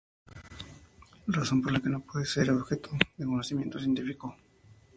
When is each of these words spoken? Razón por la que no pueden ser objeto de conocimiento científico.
Razón 1.27 1.61
por 1.61 1.71
la 1.73 1.79
que 1.79 1.87
no 1.89 2.01
pueden 2.01 2.25
ser 2.25 2.49
objeto 2.49 2.89
de 3.17 3.25
conocimiento 3.27 3.77
científico. 3.77 4.35